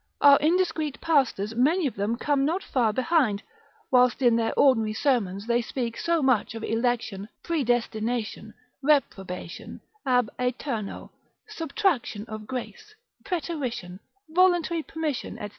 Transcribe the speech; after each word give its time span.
Our 0.19 0.39
indiscreet 0.39 0.99
pastors 0.99 1.53
many 1.53 1.85
of 1.85 1.93
them 1.95 2.15
come 2.15 2.43
not 2.43 2.63
far 2.63 2.91
behind, 2.91 3.43
whilst 3.91 4.23
in 4.23 4.35
their 4.35 4.51
ordinary 4.57 4.93
sermons 4.95 5.45
they 5.45 5.61
speak 5.61 5.95
so 5.95 6.23
much 6.23 6.55
of 6.55 6.63
election, 6.63 7.29
predestination, 7.43 8.55
reprobation, 8.81 9.79
ab 10.03 10.31
aeterno, 10.39 11.11
subtraction 11.47 12.25
of 12.25 12.47
grace, 12.47 12.95
preterition, 13.23 13.99
voluntary 14.27 14.81
permission, 14.81 15.37
&c. 15.39 15.49